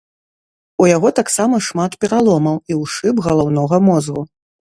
У 0.83 0.87
яго 0.95 1.09
таксама 1.19 1.59
шмат 1.67 1.91
пераломаў 2.05 2.57
і 2.71 2.79
ўшыб 2.83 3.15
галаўнога 3.27 3.75
мозгу. 3.91 4.21